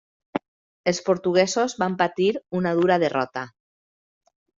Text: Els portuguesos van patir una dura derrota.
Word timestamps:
Els 0.91 1.01
portuguesos 1.09 1.75
van 1.83 1.97
patir 1.99 2.29
una 2.61 2.73
dura 2.79 2.97
derrota. 3.05 3.45